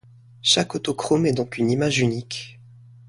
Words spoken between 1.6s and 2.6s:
image unique.